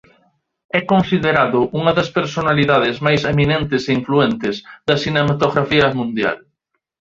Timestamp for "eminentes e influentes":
3.33-4.55